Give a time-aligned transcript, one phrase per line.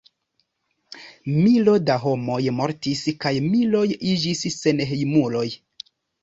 [1.41, 3.83] Milo da homoj mortis kaj miloj
[4.15, 5.47] iĝis senhejmuloj.